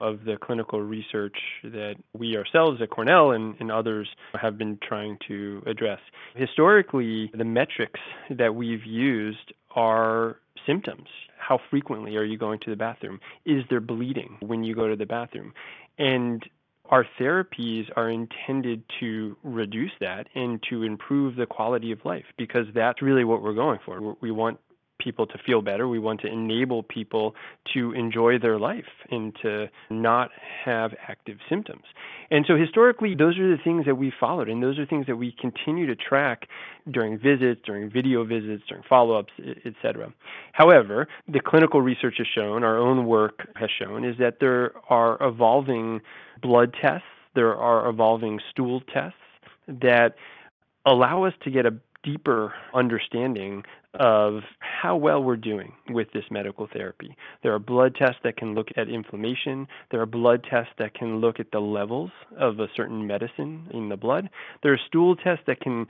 of 0.00 0.24
the 0.24 0.38
clinical 0.38 0.80
research 0.80 1.36
that 1.62 1.96
we 2.14 2.34
ourselves 2.34 2.80
at 2.80 2.88
Cornell 2.88 3.32
and, 3.32 3.54
and 3.60 3.70
others 3.70 4.08
have 4.40 4.56
been 4.56 4.78
trying 4.82 5.18
to 5.28 5.62
address. 5.66 5.98
Historically, 6.34 7.30
the 7.34 7.44
metrics 7.44 8.00
that 8.30 8.54
we've 8.54 8.86
used 8.86 9.52
are 9.76 10.38
symptoms. 10.66 11.08
How 11.36 11.60
frequently 11.68 12.16
are 12.16 12.24
you 12.24 12.38
going 12.38 12.58
to 12.60 12.70
the 12.70 12.76
bathroom? 12.76 13.20
Is 13.44 13.64
there 13.68 13.80
bleeding 13.80 14.38
when 14.40 14.64
you 14.64 14.74
go 14.74 14.88
to 14.88 14.96
the 14.96 15.04
bathroom? 15.04 15.52
And 15.98 16.42
our 16.90 17.06
therapies 17.20 17.84
are 17.96 18.10
intended 18.10 18.82
to 19.00 19.36
reduce 19.42 19.92
that 20.00 20.28
and 20.34 20.62
to 20.70 20.82
improve 20.82 21.36
the 21.36 21.46
quality 21.46 21.92
of 21.92 21.98
life 22.04 22.24
because 22.36 22.66
that's 22.74 23.00
really 23.00 23.24
what 23.24 23.42
we're 23.42 23.54
going 23.54 23.80
for. 23.84 24.16
We 24.20 24.30
want 24.30 24.58
people 24.98 25.26
to 25.26 25.38
feel 25.44 25.60
better. 25.60 25.88
We 25.88 25.98
want 25.98 26.20
to 26.22 26.28
enable 26.28 26.82
people 26.82 27.34
to 27.74 27.92
enjoy 27.92 28.38
their 28.38 28.58
life 28.58 28.84
and 29.10 29.34
to 29.42 29.68
not 29.90 30.30
have 30.64 30.92
active 31.08 31.38
symptoms. 31.48 31.82
And 32.30 32.44
so 32.46 32.56
historically, 32.56 33.14
those 33.14 33.38
are 33.38 33.48
the 33.48 33.62
things 33.62 33.84
that 33.86 33.96
we 33.96 34.12
followed, 34.18 34.48
and 34.48 34.62
those 34.62 34.78
are 34.78 34.86
things 34.86 35.06
that 35.06 35.16
we 35.16 35.32
continue 35.32 35.86
to 35.86 35.96
track 35.96 36.48
during 36.90 37.18
visits, 37.18 37.60
during 37.64 37.90
video 37.90 38.24
visits, 38.24 38.64
during 38.68 38.84
follow-ups, 38.88 39.32
etc. 39.64 40.12
However, 40.52 41.08
the 41.28 41.40
clinical 41.40 41.80
research 41.80 42.14
has 42.18 42.26
shown, 42.34 42.64
our 42.64 42.78
own 42.78 43.06
work 43.06 43.48
has 43.56 43.70
shown, 43.70 44.04
is 44.04 44.16
that 44.18 44.38
there 44.40 44.72
are 44.88 45.18
evolving 45.20 46.00
blood 46.40 46.74
tests, 46.80 47.06
there 47.34 47.56
are 47.56 47.88
evolving 47.88 48.40
stool 48.50 48.80
tests 48.80 49.18
that 49.66 50.14
allow 50.86 51.24
us 51.24 51.32
to 51.42 51.50
get 51.50 51.66
a 51.66 51.74
deeper 52.02 52.52
understanding 52.74 53.64
of 53.94 54.42
how 54.58 54.96
well 54.96 55.22
we're 55.22 55.36
doing 55.36 55.72
with 55.90 56.08
this 56.12 56.24
medical 56.30 56.68
therapy. 56.72 57.16
There 57.42 57.54
are 57.54 57.58
blood 57.58 57.94
tests 57.94 58.20
that 58.24 58.36
can 58.36 58.54
look 58.54 58.68
at 58.76 58.88
inflammation. 58.88 59.66
There 59.90 60.00
are 60.00 60.06
blood 60.06 60.44
tests 60.48 60.72
that 60.78 60.94
can 60.94 61.20
look 61.20 61.38
at 61.38 61.52
the 61.52 61.60
levels 61.60 62.10
of 62.36 62.58
a 62.58 62.68
certain 62.76 63.06
medicine 63.06 63.68
in 63.72 63.88
the 63.88 63.96
blood. 63.96 64.28
There 64.62 64.72
are 64.72 64.80
stool 64.86 65.16
tests 65.16 65.44
that 65.46 65.60
can 65.60 65.86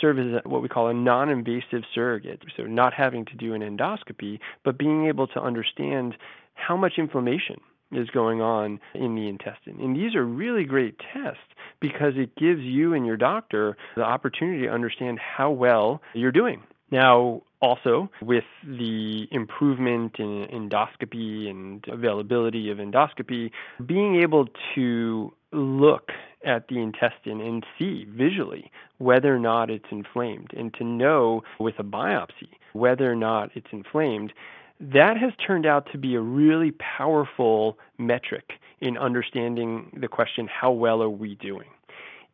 serve 0.00 0.18
as 0.18 0.42
what 0.44 0.62
we 0.62 0.68
call 0.68 0.88
a 0.88 0.94
non 0.94 1.28
invasive 1.28 1.82
surrogate. 1.94 2.42
So, 2.56 2.64
not 2.64 2.94
having 2.94 3.24
to 3.26 3.36
do 3.36 3.54
an 3.54 3.62
endoscopy, 3.62 4.38
but 4.64 4.78
being 4.78 5.06
able 5.06 5.26
to 5.28 5.40
understand 5.40 6.16
how 6.54 6.76
much 6.76 6.94
inflammation 6.98 7.60
is 7.92 8.08
going 8.10 8.40
on 8.40 8.80
in 8.94 9.14
the 9.14 9.28
intestine. 9.28 9.78
And 9.80 9.96
these 9.96 10.14
are 10.14 10.24
really 10.24 10.64
great 10.64 10.96
tests 11.12 11.40
because 11.80 12.14
it 12.16 12.36
gives 12.36 12.60
you 12.60 12.94
and 12.94 13.06
your 13.06 13.16
doctor 13.16 13.76
the 13.96 14.02
opportunity 14.02 14.66
to 14.66 14.72
understand 14.72 15.18
how 15.18 15.50
well 15.50 16.02
you're 16.14 16.32
doing. 16.32 16.62
Now, 16.90 17.42
also, 17.60 18.08
with 18.22 18.44
the 18.64 19.28
improvement 19.30 20.16
in 20.18 20.46
endoscopy 20.46 21.50
and 21.50 21.84
availability 21.88 22.70
of 22.70 22.78
endoscopy, 22.78 23.50
being 23.84 24.22
able 24.22 24.46
to 24.74 25.32
look 25.52 26.10
at 26.44 26.68
the 26.68 26.78
intestine 26.78 27.40
and 27.40 27.64
see 27.78 28.06
visually 28.08 28.70
whether 28.98 29.34
or 29.34 29.38
not 29.38 29.70
it's 29.70 29.90
inflamed 29.90 30.52
and 30.56 30.72
to 30.74 30.84
know 30.84 31.42
with 31.58 31.74
a 31.78 31.82
biopsy 31.82 32.48
whether 32.74 33.10
or 33.10 33.16
not 33.16 33.50
it's 33.54 33.66
inflamed 33.72 34.32
that 34.80 35.16
has 35.16 35.32
turned 35.44 35.66
out 35.66 35.90
to 35.90 35.98
be 35.98 36.14
a 36.14 36.20
really 36.20 36.70
powerful 36.72 37.78
metric 37.98 38.52
in 38.80 38.96
understanding 38.96 39.90
the 40.00 40.08
question 40.08 40.48
how 40.48 40.70
well 40.70 41.02
are 41.02 41.10
we 41.10 41.34
doing? 41.36 41.68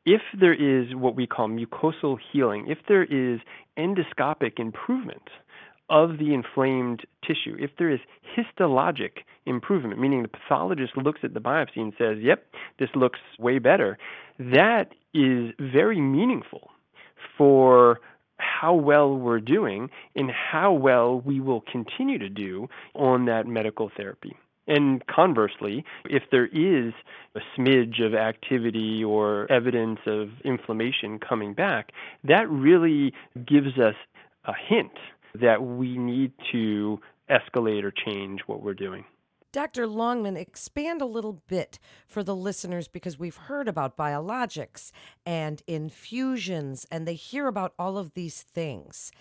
If 0.06 0.20
there 0.38 0.52
is 0.54 0.94
what 0.94 1.16
we 1.16 1.26
call 1.26 1.48
mucosal 1.48 2.18
healing, 2.32 2.66
if 2.68 2.78
there 2.88 3.04
is 3.04 3.40
endoscopic 3.78 4.58
improvement 4.58 5.30
of 5.88 6.18
the 6.18 6.34
inflamed 6.34 7.02
tissue, 7.26 7.56
if 7.58 7.70
there 7.78 7.90
is 7.90 8.00
histologic 8.36 9.22
improvement, 9.46 10.00
meaning 10.00 10.22
the 10.22 10.28
pathologist 10.28 10.96
looks 10.96 11.20
at 11.22 11.34
the 11.34 11.40
biopsy 11.40 11.76
and 11.76 11.92
says, 11.98 12.18
yep, 12.20 12.44
this 12.78 12.88
looks 12.94 13.18
way 13.38 13.58
better, 13.58 13.98
that 14.38 14.92
is 15.12 15.52
very 15.58 16.00
meaningful 16.00 16.70
for 17.38 18.00
how 18.38 18.74
well 18.74 19.16
we're 19.16 19.40
doing 19.40 19.88
and 20.16 20.30
how 20.30 20.72
well 20.72 21.20
we 21.20 21.40
will 21.40 21.62
continue 21.70 22.18
to 22.18 22.28
do 22.28 22.68
on 22.94 23.26
that 23.26 23.46
medical 23.46 23.90
therapy. 23.96 24.36
And 24.66 25.06
conversely, 25.06 25.84
if 26.06 26.22
there 26.30 26.46
is 26.46 26.94
a 27.34 27.40
smidge 27.56 28.04
of 28.04 28.14
activity 28.14 29.04
or 29.04 29.50
evidence 29.52 30.00
of 30.06 30.30
inflammation 30.44 31.18
coming 31.18 31.52
back, 31.52 31.92
that 32.24 32.48
really 32.48 33.12
gives 33.46 33.78
us 33.78 33.94
a 34.46 34.54
hint 34.68 34.92
that 35.40 35.62
we 35.62 35.98
need 35.98 36.32
to 36.52 37.00
escalate 37.30 37.82
or 37.84 37.90
change 37.90 38.40
what 38.46 38.62
we're 38.62 38.74
doing. 38.74 39.04
Dr. 39.52 39.86
Longman, 39.86 40.36
expand 40.36 41.00
a 41.00 41.06
little 41.06 41.40
bit 41.46 41.78
for 42.08 42.24
the 42.24 42.34
listeners 42.34 42.88
because 42.88 43.20
we've 43.20 43.36
heard 43.36 43.68
about 43.68 43.96
biologics 43.96 44.90
and 45.24 45.62
infusions, 45.68 46.86
and 46.90 47.06
they 47.06 47.14
hear 47.14 47.46
about 47.46 47.72
all 47.78 47.96
of 47.96 48.14
these 48.14 48.42
things. 48.42 49.12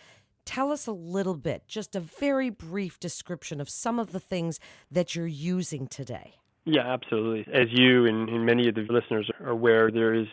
Tell 0.46 0.72
us 0.72 0.88
a 0.88 0.92
little 0.92 1.36
bit, 1.36 1.68
just 1.68 1.96
a 1.96 2.00
very 2.00 2.50
brief 2.50 3.00
description 3.00 3.62
of 3.62 3.70
some 3.70 4.00
of 4.00 4.12
the 4.12 4.20
things 4.20 4.60
that 4.92 5.16
you're 5.16 5.28
using 5.28 5.88
today. 5.88 6.36
Yeah, 6.66 6.92
absolutely. 6.92 7.52
As 7.54 7.68
you 7.72 8.06
and, 8.06 8.30
and 8.30 8.46
many 8.46 8.68
of 8.70 8.76
the 8.76 8.86
listeners 8.90 9.30
are 9.40 9.50
aware, 9.50 9.92
there 9.92 10.14
is 10.14 10.28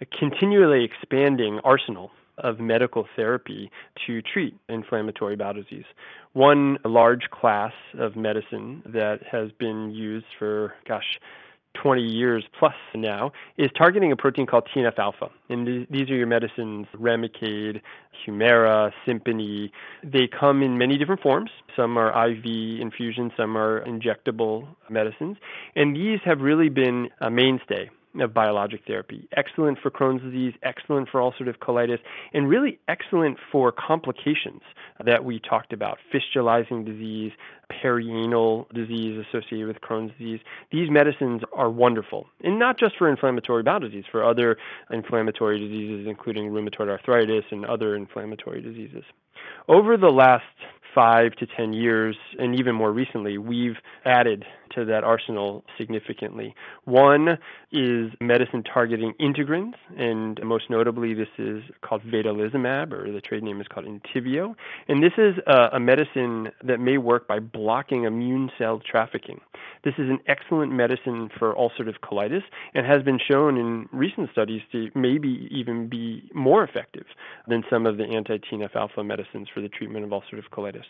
a 0.00 0.06
continually 0.06 0.84
expanding 0.84 1.60
arsenal 1.64 2.10
of 2.38 2.58
medical 2.58 3.06
therapy 3.16 3.70
to 4.06 4.22
treat 4.22 4.56
inflammatory 4.68 5.36
bowel 5.36 5.54
disease. 5.54 5.84
One 6.32 6.78
large 6.84 7.28
class 7.30 7.72
of 7.98 8.16
medicine 8.16 8.82
that 8.86 9.20
has 9.30 9.50
been 9.58 9.90
used 9.90 10.26
for, 10.38 10.74
gosh, 10.88 11.18
20 11.74 12.02
years 12.02 12.44
plus 12.58 12.74
now 12.94 13.32
is 13.56 13.70
targeting 13.76 14.12
a 14.12 14.16
protein 14.16 14.46
called 14.46 14.68
TNF 14.74 14.98
alpha. 14.98 15.30
And 15.48 15.86
these 15.90 16.10
are 16.10 16.16
your 16.16 16.26
medicines 16.26 16.86
Remicade, 16.94 17.80
Humira, 18.26 18.92
Simponi. 19.06 19.70
They 20.02 20.28
come 20.28 20.62
in 20.62 20.78
many 20.78 20.98
different 20.98 21.22
forms. 21.22 21.50
Some 21.76 21.96
are 21.96 22.28
IV 22.28 22.44
infusions, 22.80 23.32
some 23.36 23.56
are 23.56 23.84
injectable 23.84 24.66
medicines. 24.88 25.36
And 25.76 25.96
these 25.96 26.20
have 26.24 26.40
really 26.40 26.68
been 26.68 27.08
a 27.20 27.30
mainstay 27.30 27.90
of 28.18 28.34
biologic 28.34 28.80
therapy. 28.86 29.28
Excellent 29.36 29.78
for 29.78 29.90
Crohn's 29.90 30.22
disease, 30.22 30.54
excellent 30.62 31.08
for 31.08 31.20
ulcerative 31.20 31.58
colitis, 31.58 32.00
and 32.32 32.48
really 32.48 32.78
excellent 32.88 33.38
for 33.52 33.72
complications 33.72 34.62
that 35.04 35.24
we 35.24 35.38
talked 35.38 35.72
about 35.72 35.98
fistulizing 36.12 36.84
disease, 36.84 37.32
perianal 37.70 38.68
disease 38.74 39.24
associated 39.28 39.68
with 39.68 39.80
Crohn's 39.80 40.12
disease. 40.18 40.40
These 40.72 40.90
medicines 40.90 41.42
are 41.52 41.70
wonderful, 41.70 42.26
and 42.42 42.58
not 42.58 42.78
just 42.78 42.96
for 42.96 43.08
inflammatory 43.08 43.62
bowel 43.62 43.80
disease, 43.80 44.04
for 44.10 44.24
other 44.24 44.56
inflammatory 44.90 45.58
diseases, 45.60 46.06
including 46.08 46.50
rheumatoid 46.50 46.88
arthritis 46.88 47.44
and 47.50 47.64
other 47.64 47.94
inflammatory 47.94 48.60
diseases. 48.60 49.04
Over 49.68 49.96
the 49.96 50.10
last 50.10 50.44
five 50.94 51.32
to 51.36 51.46
10 51.46 51.72
years, 51.72 52.16
and 52.38 52.58
even 52.58 52.74
more 52.74 52.92
recently, 52.92 53.38
we've 53.38 53.76
added 54.04 54.44
to 54.74 54.84
that 54.84 55.04
arsenal 55.04 55.64
significantly. 55.76 56.54
One 56.84 57.38
is 57.72 58.10
medicine 58.20 58.62
targeting 58.62 59.14
integrins, 59.20 59.74
and 59.96 60.38
most 60.44 60.70
notably, 60.70 61.14
this 61.14 61.28
is 61.38 61.62
called 61.82 62.02
vedolizumab, 62.02 62.92
or 62.92 63.10
the 63.10 63.20
trade 63.20 63.42
name 63.42 63.60
is 63.60 63.66
called 63.68 63.86
Entyvio. 63.86 64.54
And 64.88 65.02
this 65.02 65.12
is 65.18 65.34
a, 65.46 65.76
a 65.76 65.80
medicine 65.80 66.50
that 66.62 66.78
may 66.78 66.98
work 66.98 67.26
by 67.26 67.40
blocking 67.40 68.04
immune 68.04 68.50
cell 68.58 68.80
trafficking. 68.80 69.40
This 69.82 69.94
is 69.98 70.10
an 70.10 70.18
excellent 70.26 70.72
medicine 70.72 71.30
for 71.38 71.54
ulcerative 71.54 71.98
colitis 72.02 72.42
and 72.74 72.86
has 72.86 73.02
been 73.02 73.18
shown 73.18 73.56
in 73.56 73.88
recent 73.92 74.30
studies 74.30 74.62
to 74.72 74.90
maybe 74.94 75.48
even 75.50 75.88
be 75.88 76.30
more 76.34 76.62
effective 76.62 77.06
than 77.48 77.64
some 77.70 77.86
of 77.86 77.96
the 77.96 78.04
anti 78.04 78.38
TNF 78.38 78.76
alpha 78.76 79.02
medicines 79.02 79.39
for 79.48 79.60
the 79.60 79.68
treatment 79.68 80.04
of 80.04 80.10
ulcerative 80.10 80.48
colitis. 80.52 80.84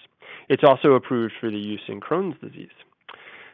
It's 0.48 0.64
also 0.64 0.94
approved 0.94 1.34
for 1.40 1.50
the 1.50 1.58
use 1.58 1.82
in 1.88 2.00
Crohn's 2.00 2.40
disease. 2.40 2.68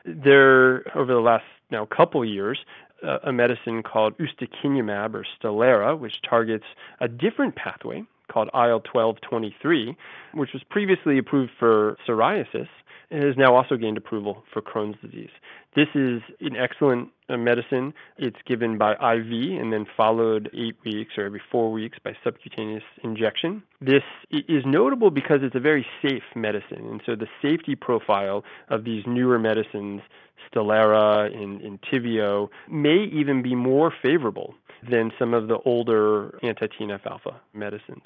There, 0.04 0.84
over 0.96 1.12
the 1.12 1.20
last 1.20 1.44
now 1.70 1.84
couple 1.86 2.24
years, 2.24 2.58
uh, 3.02 3.18
a 3.24 3.32
medicine 3.32 3.82
called 3.82 4.14
ustekinumab 4.18 5.14
or 5.14 5.26
Stelara, 5.38 5.98
which 5.98 6.22
targets 6.22 6.64
a 7.00 7.08
different 7.08 7.56
pathway 7.56 8.04
called 8.30 8.48
IL-12-23, 8.54 9.96
which 10.34 10.50
was 10.52 10.62
previously 10.70 11.18
approved 11.18 11.52
for 11.58 11.96
psoriasis, 12.06 12.68
has 13.10 13.36
now 13.36 13.54
also 13.54 13.76
gained 13.76 13.96
approval 13.96 14.42
for 14.52 14.60
Crohn's 14.60 14.96
disease. 15.00 15.30
This 15.76 15.88
is 15.94 16.22
an 16.40 16.56
excellent 16.56 17.10
uh, 17.28 17.36
medicine. 17.36 17.92
It's 18.16 18.38
given 18.46 18.78
by 18.78 18.92
IV 18.92 19.60
and 19.60 19.72
then 19.72 19.86
followed 19.96 20.50
eight 20.54 20.76
weeks 20.84 21.12
or 21.16 21.24
every 21.24 21.42
four 21.52 21.70
weeks 21.70 21.98
by 22.02 22.16
subcutaneous 22.24 22.82
injection. 23.04 23.62
This 23.80 24.02
is 24.30 24.64
notable 24.64 25.10
because 25.10 25.40
it's 25.42 25.54
a 25.54 25.60
very 25.60 25.86
safe 26.02 26.24
medicine, 26.34 26.88
and 26.88 27.02
so 27.06 27.14
the 27.14 27.28
safety 27.42 27.76
profile 27.76 28.42
of 28.68 28.84
these 28.84 29.04
newer 29.06 29.38
medicines, 29.38 30.00
Stelara 30.50 31.32
and 31.32 31.60
Entyvio, 31.60 32.48
may 32.68 33.04
even 33.12 33.42
be 33.42 33.54
more 33.54 33.92
favorable 34.02 34.54
than 34.90 35.12
some 35.18 35.34
of 35.34 35.48
the 35.48 35.58
older 35.64 36.38
anti 36.42 36.66
TNF 36.66 37.06
alpha 37.06 37.40
medicines, 37.52 38.04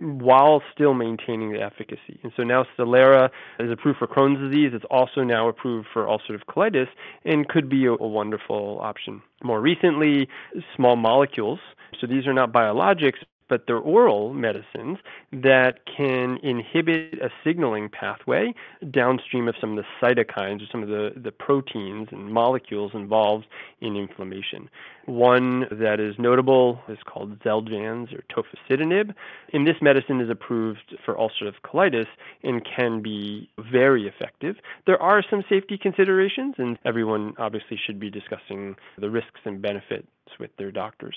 while 0.00 0.62
still 0.74 0.94
maintaining 0.94 1.52
the 1.52 1.60
efficacy. 1.60 2.18
And 2.22 2.32
so 2.36 2.42
now 2.42 2.64
Stelara 2.76 3.30
is 3.58 3.70
approved 3.70 3.98
for 3.98 4.06
Crohn's 4.06 4.50
disease. 4.50 4.72
It's 4.74 4.84
also 4.90 5.22
now 5.22 5.48
approved 5.48 5.88
for 5.92 6.06
ulcerative 6.06 6.44
colitis 6.48 6.88
and 7.24 7.48
could 7.48 7.68
be 7.68 7.86
a, 7.86 7.92
a 7.92 8.08
wonderful 8.08 8.78
option. 8.80 9.22
More 9.42 9.60
recently, 9.60 10.28
small 10.76 10.96
molecules. 10.96 11.60
So 12.00 12.06
these 12.06 12.26
are 12.26 12.32
not 12.32 12.52
biologics, 12.52 13.18
but 13.52 13.66
they're 13.66 13.76
oral 13.76 14.32
medicines 14.32 14.96
that 15.30 15.80
can 15.84 16.38
inhibit 16.42 17.20
a 17.20 17.28
signaling 17.44 17.90
pathway 17.90 18.54
downstream 18.90 19.46
of 19.46 19.54
some 19.60 19.76
of 19.76 19.84
the 19.84 19.84
cytokines 20.00 20.62
or 20.62 20.66
some 20.72 20.82
of 20.82 20.88
the, 20.88 21.12
the 21.14 21.30
proteins 21.30 22.08
and 22.12 22.32
molecules 22.32 22.92
involved 22.94 23.44
in 23.82 23.94
inflammation. 23.94 24.70
One 25.04 25.66
that 25.70 26.00
is 26.00 26.14
notable 26.18 26.80
is 26.88 26.96
called 27.04 27.40
Xeljanz 27.40 28.08
or 28.16 28.22
tofacitinib. 28.34 29.12
And 29.52 29.66
this 29.66 29.76
medicine 29.82 30.22
is 30.22 30.30
approved 30.30 30.96
for 31.04 31.14
ulcerative 31.14 31.60
colitis 31.62 32.06
and 32.42 32.64
can 32.64 33.02
be 33.02 33.50
very 33.70 34.08
effective. 34.08 34.56
There 34.86 35.02
are 35.02 35.22
some 35.28 35.44
safety 35.46 35.76
considerations, 35.76 36.54
and 36.56 36.78
everyone 36.86 37.34
obviously 37.36 37.78
should 37.84 38.00
be 38.00 38.08
discussing 38.08 38.76
the 38.96 39.10
risks 39.10 39.40
and 39.44 39.60
benefits 39.60 40.08
with 40.40 40.56
their 40.56 40.70
doctors. 40.70 41.16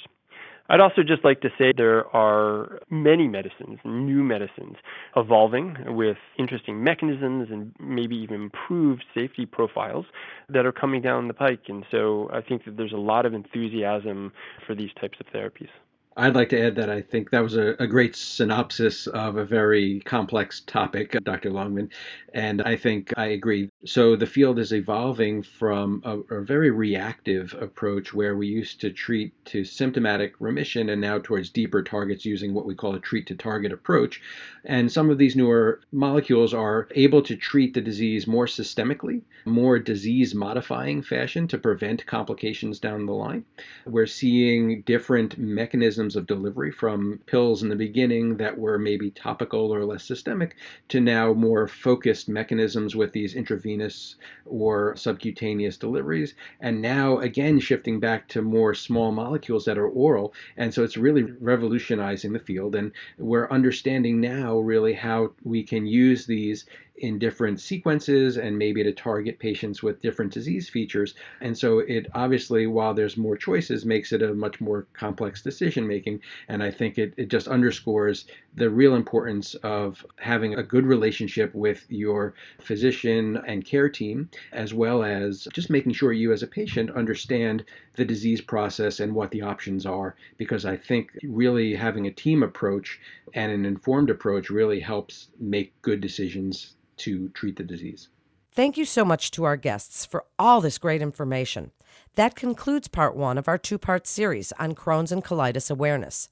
I'd 0.68 0.80
also 0.80 1.04
just 1.04 1.24
like 1.24 1.42
to 1.42 1.50
say 1.60 1.74
there 1.76 2.08
are 2.16 2.80
many 2.90 3.28
medicines, 3.28 3.78
new 3.86 4.24
medicines, 4.24 4.78
evolving 5.16 5.78
with 5.96 6.18
interesting 6.40 6.84
mechanisms 6.84 7.50
and 7.52 7.72
maybe 7.80 8.16
even 8.16 8.36
improved 8.36 9.04
safety 9.14 9.46
profiles 9.46 10.06
that 10.50 10.66
are 10.66 10.72
coming 10.72 11.02
down 11.02 11.28
the 11.28 11.36
pike. 11.36 11.66
And 11.68 11.86
so 11.92 12.30
I 12.34 12.42
think 12.42 12.66
that 12.66 12.78
there's 12.78 12.94
a 12.94 12.98
lot 12.98 13.26
of 13.28 13.34
enthusiasm 13.34 14.34
for 14.66 14.74
these 14.74 14.90
types 15.00 15.20
of 15.20 15.28
therapies. 15.28 15.70
I'd 16.18 16.36
like 16.36 16.48
to 16.50 16.62
add 16.62 16.76
that 16.76 16.90
I 16.90 17.02
think 17.02 17.32
that 17.32 17.44
was 17.44 17.58
a, 17.58 17.76
a, 17.78 17.88
great 17.88 18.16
synopsis 18.16 19.06
of 19.08 19.36
a 19.36 19.44
very 19.44 20.00
complex 20.06 20.62
topic, 20.62 21.14
uh, 21.14 21.20
Dr. 21.22 21.52
Longman. 21.52 21.90
And 22.34 22.62
I 22.62 22.78
think 22.78 23.14
I 23.18 23.28
agree. 23.28 23.70
So 23.86 24.16
the 24.16 24.26
field 24.26 24.58
is 24.58 24.74
evolving 24.74 25.44
from 25.44 26.02
a, 26.06 26.20
a 26.36 26.42
very 26.42 26.72
reactive 26.72 27.54
approach 27.60 28.14
where 28.14 28.38
we 28.38 28.48
used 28.48 28.80
to 28.82 28.92
treat 28.92 29.34
to 29.48 29.66
symptomatic 29.66 30.36
remission 30.40 30.90
and 30.90 31.02
now 31.02 31.20
towards 31.20 31.50
deeper 31.50 31.84
targets 31.84 32.24
using 32.24 32.54
what 32.54 32.66
we 32.66 32.76
call 32.76 32.96
a 32.96 33.00
treat 33.00 33.28
to 33.28 33.36
target 33.36 33.74
approach. 33.74 34.22
And 34.64 34.90
some 34.90 35.10
of 35.10 35.18
these 35.18 35.36
newer 35.36 35.82
molecules 35.92 36.54
are 36.54 36.88
able 36.92 37.24
to 37.24 37.36
treat 37.36 37.74
the 37.74 37.82
disease 37.82 38.26
more 38.26 38.46
systemically, 38.46 39.22
more 39.44 39.80
disease 39.80 40.34
modifying 40.34 41.02
fashion 41.02 41.48
to 41.50 41.58
prevent 41.58 42.06
complications 42.06 42.80
down 42.80 43.06
the 43.06 43.14
line. 43.14 43.44
We're 43.86 44.08
seeing 44.08 44.82
different 44.84 45.38
mechanisms 45.38 46.05
mechanisms 46.06 46.16
of 46.16 46.28
delivery 46.28 46.72
from 46.72 47.20
pills 47.26 47.64
in 47.64 47.70
the 47.70 47.76
beginning 47.76 48.38
that 48.38 48.56
were 48.56 48.78
maybe 48.78 49.10
topical 49.10 49.74
or 49.74 49.84
less 49.86 50.04
systemic 50.04 50.56
to 50.88 51.02
now 51.02 51.34
more 51.34 51.68
focused 51.68 52.30
mechanisms 52.30 52.96
with 52.96 53.12
these 53.12 53.34
intravenous 53.34 54.18
or 54.46 54.96
subcutaneous 54.96 55.78
deliveries. 55.78 56.36
And 56.62 56.80
now, 56.80 57.18
again, 57.18 57.60
shifting 57.60 58.00
back 58.00 58.28
to 58.30 58.44
more 58.44 58.76
small 58.76 59.12
molecules 59.12 59.66
that 59.66 59.80
are 59.80 59.88
oral. 59.88 60.34
And 60.58 60.72
so 60.72 60.84
it's 60.84 60.98
really 60.98 61.24
revolutionizing 61.24 62.34
the 62.34 62.40
field. 62.40 62.76
And 62.76 62.92
we're 63.18 63.50
understanding 63.50 64.22
now 64.22 64.60
really 64.60 64.94
how 64.94 65.34
we 65.44 65.64
can 65.64 65.88
use 65.88 66.28
these 66.28 66.66
in 66.98 67.20
different 67.20 67.60
sequences 67.60 68.38
and 68.38 68.58
maybe 68.58 68.84
to 68.84 68.94
target 68.94 69.38
patients 69.38 69.84
with 69.84 70.02
different 70.02 70.32
disease 70.32 70.70
features. 70.70 71.14
And 71.42 71.58
so 71.58 71.80
it 71.80 72.08
obviously, 72.14 72.68
while 72.68 72.94
there's 72.94 73.18
more 73.18 73.36
choices, 73.36 73.86
makes 73.86 74.14
it 74.14 74.22
a 74.22 74.34
much 74.34 74.62
more 74.62 74.88
complex 74.94 75.42
decision 75.42 75.86
making. 75.86 76.22
And 76.48 76.64
I 76.64 76.72
think 76.72 76.98
it, 76.98 77.14
it 77.18 77.28
just 77.28 77.48
underscores 77.48 78.25
the 78.56 78.70
real 78.70 78.96
importance 78.96 79.56
of 79.56 80.06
having 80.18 80.56
a 80.56 80.64
good 80.64 80.86
relationship 80.86 81.54
with 81.54 81.86
your 81.90 82.34
physician 82.62 83.42
and 83.46 83.66
care 83.66 83.90
team, 83.90 84.30
as 84.54 84.74
well 84.74 85.04
as 85.04 85.48
just 85.53 85.70
making 85.70 85.94
sure 85.94 86.14
you 86.14 86.31
as 86.31 86.44
a 86.44 86.48
patient 86.48 86.92
understand 86.92 87.66
the 87.96 88.05
disease 88.05 88.40
process 88.40 89.01
and 89.01 89.14
what 89.14 89.31
the 89.31 89.42
options 89.42 89.86
are. 89.86 90.16
Because 90.38 90.66
I 90.66 90.77
think 90.77 91.12
really 91.24 91.75
having 91.75 92.08
a 92.08 92.12
team 92.12 92.42
approach 92.42 93.01
and 93.34 93.51
an 93.51 93.66
informed 93.66 94.10
approach 94.10 94.50
really 94.50 94.79
helps 94.79 95.27
make 95.40 95.74
good 95.81 96.00
decisions 96.00 96.75
to 96.98 97.29
treat 97.29 97.55
the 97.55 97.64
disease. 97.64 98.10
Thank 98.51 98.77
you 98.77 98.86
so 98.86 99.03
much 99.03 99.31
to 99.31 99.44
our 99.44 99.58
guests 99.58 100.05
for 100.05 100.24
all 100.40 100.62
this 100.62 100.77
great 100.77 101.01
information. 101.01 101.72
That 102.16 102.36
concludes 102.36 102.88
part 102.88 103.16
one 103.16 103.38
of 103.38 103.48
our 103.50 103.58
two 103.58 103.77
part 103.77 104.08
series 104.08 104.53
on 104.53 104.75
Crohn's 104.75 105.12
and 105.12 105.24
colitis 105.24 105.70
awareness. 105.70 106.29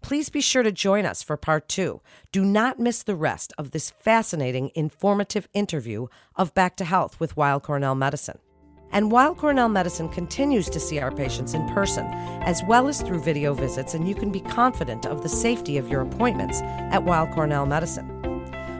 Please 0.00 0.28
be 0.28 0.40
sure 0.40 0.62
to 0.62 0.72
join 0.72 1.04
us 1.04 1.22
for 1.22 1.36
part 1.36 1.68
two. 1.68 2.00
Do 2.32 2.44
not 2.44 2.78
miss 2.78 3.02
the 3.02 3.14
rest 3.14 3.52
of 3.58 3.72
this 3.72 3.90
fascinating, 3.90 4.70
informative 4.74 5.48
interview 5.52 6.06
of 6.34 6.54
Back 6.54 6.76
to 6.76 6.84
Health 6.84 7.18
with 7.20 7.36
Weill 7.36 7.60
Cornell 7.60 7.94
Medicine. 7.94 8.38
And 8.92 9.10
Weill 9.10 9.34
Cornell 9.34 9.68
Medicine 9.68 10.08
continues 10.08 10.70
to 10.70 10.80
see 10.80 11.00
our 11.00 11.10
patients 11.10 11.54
in 11.54 11.68
person, 11.70 12.06
as 12.42 12.62
well 12.68 12.88
as 12.88 13.02
through 13.02 13.22
video 13.22 13.52
visits, 13.52 13.94
and 13.94 14.08
you 14.08 14.14
can 14.14 14.30
be 14.30 14.40
confident 14.40 15.06
of 15.06 15.22
the 15.22 15.28
safety 15.28 15.76
of 15.76 15.88
your 15.88 16.02
appointments 16.02 16.62
at 16.62 17.04
Weill 17.04 17.26
Cornell 17.26 17.66
Medicine. 17.66 18.15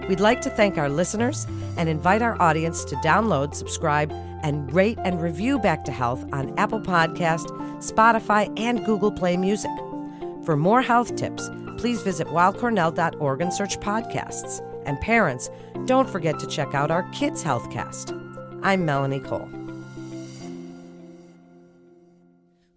We'd 0.09 0.21
like 0.21 0.41
to 0.43 0.51
thank 0.51 0.79
our 0.79 0.89
listeners 0.89 1.47
and 1.77 1.89
invite 1.89 2.23
our 2.23 2.41
audience 2.41 2.85
to 2.87 2.97
download, 2.97 3.55
subscribe, 3.55 4.13
and 4.43 4.73
rate 4.73 4.99
and 5.05 5.21
review 5.21 5.59
Back 5.59 5.85
to 5.85 5.93
Health 5.93 6.25
on 6.33 6.57
Apple 6.59 6.81
Podcast, 6.81 7.49
Spotify, 7.79 8.53
and 8.59 8.85
Google 8.85 9.11
Play 9.11 9.37
Music. 9.37 9.71
For 10.45 10.57
more 10.57 10.83
health 10.83 11.17
tips, 11.17 11.51
please 11.79 12.03
visit 12.03 12.29
weillcornell.org 12.29 13.41
and 13.41 13.53
search 13.53 13.79
podcasts. 13.81 14.63
And 14.87 15.01
parents, 15.01 15.51
don't 15.87 16.09
forget 16.09 16.39
to 16.39 16.47
check 16.47 16.75
out 16.75 16.93
our 16.93 17.03
Kids 17.11 17.43
Healthcast. 17.43 18.13
I'm 18.63 18.85
Melanie 18.85 19.21
Cole. 19.21 19.66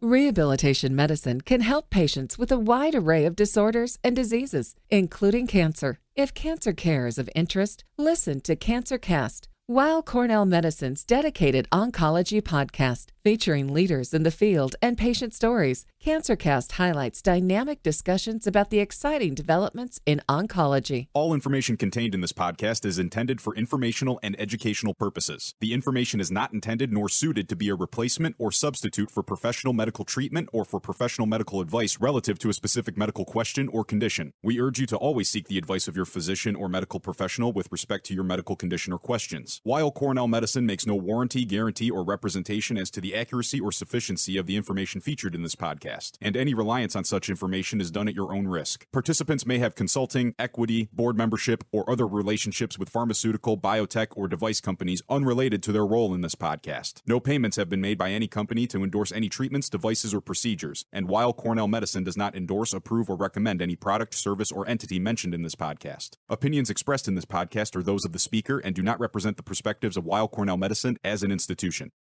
Rehabilitation 0.01 0.95
medicine 0.95 1.41
can 1.41 1.59
help 1.59 1.89
patients 1.89 2.37
with 2.37 2.53
a 2.53 2.57
wide 2.57 2.95
array 2.95 3.25
of 3.25 3.35
disorders 3.35 3.99
and 4.01 4.15
diseases, 4.15 4.73
including 4.89 5.45
cancer. 5.45 5.99
If 6.15 6.33
cancer 6.33 6.71
care 6.71 7.05
is 7.05 7.17
of 7.17 7.29
interest, 7.35 7.83
listen 7.97 8.39
to 8.41 8.55
CancerCast 8.55 9.49
Weill 9.71 10.01
Cornell 10.01 10.47
Medicine's 10.47 11.05
dedicated 11.05 11.69
oncology 11.71 12.41
podcast, 12.41 13.09
featuring 13.23 13.71
leaders 13.71 14.15
in 14.15 14.23
the 14.23 14.31
field 14.31 14.75
and 14.81 14.97
patient 14.97 15.31
stories, 15.31 15.85
CancerCast 16.03 16.71
highlights 16.71 17.21
dynamic 17.21 17.83
discussions 17.83 18.47
about 18.47 18.71
the 18.71 18.79
exciting 18.79 19.35
developments 19.35 19.99
in 20.07 20.23
oncology. 20.27 21.05
All 21.13 21.35
information 21.35 21.77
contained 21.77 22.15
in 22.15 22.21
this 22.21 22.31
podcast 22.31 22.83
is 22.83 22.97
intended 22.97 23.41
for 23.41 23.53
informational 23.55 24.19
and 24.23 24.35
educational 24.39 24.95
purposes. 24.95 25.53
The 25.59 25.73
information 25.73 26.19
is 26.19 26.31
not 26.31 26.51
intended 26.51 26.91
nor 26.91 27.07
suited 27.07 27.47
to 27.49 27.55
be 27.55 27.69
a 27.69 27.75
replacement 27.75 28.37
or 28.39 28.51
substitute 28.51 29.11
for 29.11 29.21
professional 29.21 29.73
medical 29.73 30.03
treatment 30.03 30.49
or 30.51 30.65
for 30.65 30.79
professional 30.79 31.27
medical 31.27 31.61
advice 31.61 31.99
relative 31.99 32.39
to 32.39 32.49
a 32.49 32.53
specific 32.53 32.97
medical 32.97 33.23
question 33.23 33.67
or 33.67 33.83
condition. 33.83 34.33
We 34.41 34.59
urge 34.59 34.79
you 34.79 34.87
to 34.87 34.97
always 34.97 35.29
seek 35.29 35.47
the 35.47 35.59
advice 35.59 35.87
of 35.87 35.95
your 35.95 36.05
physician 36.05 36.55
or 36.55 36.69
medical 36.69 36.99
professional 36.99 37.53
with 37.53 37.67
respect 37.71 38.07
to 38.07 38.15
your 38.15 38.23
medical 38.23 38.55
condition 38.55 38.93
or 38.93 38.97
questions. 38.97 39.58
Weill 39.65 39.91
Cornell 39.91 40.29
Medicine 40.29 40.65
makes 40.65 40.87
no 40.87 40.95
warranty, 40.95 41.43
guarantee, 41.43 41.91
or 41.91 42.05
representation 42.05 42.77
as 42.77 42.89
to 42.91 43.01
the 43.01 43.13
accuracy 43.13 43.59
or 43.59 43.73
sufficiency 43.73 44.37
of 44.37 44.45
the 44.45 44.55
information 44.55 45.01
featured 45.01 45.35
in 45.35 45.43
this 45.43 45.55
podcast, 45.55 46.13
and 46.21 46.37
any 46.37 46.53
reliance 46.53 46.95
on 46.95 47.03
such 47.03 47.29
information 47.29 47.81
is 47.81 47.91
done 47.91 48.07
at 48.07 48.15
your 48.15 48.33
own 48.33 48.47
risk. 48.47 48.87
Participants 48.93 49.45
may 49.45 49.59
have 49.59 49.75
consulting, 49.75 50.33
equity, 50.39 50.87
board 50.93 51.17
membership, 51.17 51.65
or 51.73 51.89
other 51.91 52.07
relationships 52.07 52.79
with 52.79 52.87
pharmaceutical, 52.87 53.57
biotech, 53.57 54.07
or 54.15 54.29
device 54.29 54.61
companies 54.61 55.01
unrelated 55.09 55.61
to 55.61 55.73
their 55.73 55.85
role 55.85 56.13
in 56.13 56.21
this 56.21 56.35
podcast. 56.35 57.01
No 57.05 57.19
payments 57.19 57.57
have 57.57 57.67
been 57.67 57.81
made 57.81 57.97
by 57.97 58.11
any 58.11 58.29
company 58.29 58.65
to 58.67 58.81
endorse 58.81 59.11
any 59.11 59.27
treatments, 59.27 59.69
devices, 59.69 60.13
or 60.13 60.21
procedures, 60.21 60.85
and 60.93 61.09
Weill 61.09 61.33
Cornell 61.33 61.67
Medicine 61.67 62.05
does 62.05 62.15
not 62.15 62.33
endorse, 62.33 62.71
approve, 62.71 63.09
or 63.09 63.17
recommend 63.17 63.61
any 63.61 63.75
product, 63.75 64.13
service, 64.13 64.53
or 64.53 64.65
entity 64.69 64.99
mentioned 64.99 65.33
in 65.33 65.41
this 65.41 65.55
podcast. 65.55 66.11
Opinions 66.29 66.69
expressed 66.69 67.09
in 67.09 67.15
this 67.15 67.25
podcast 67.25 67.75
are 67.75 67.83
those 67.83 68.05
of 68.05 68.13
the 68.13 68.19
speaker 68.19 68.59
and 68.59 68.73
do 68.73 68.81
not 68.81 69.01
represent 69.01 69.35
the 69.35 69.48
perspectives 69.49 69.97
of 69.97 70.05
Weill 70.05 70.29
Cornell 70.29 70.55
Medicine 70.55 70.95
as 71.03 71.23
an 71.23 71.31
institution. 71.31 71.91